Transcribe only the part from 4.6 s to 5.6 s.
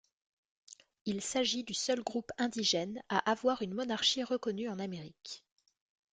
en Amérique.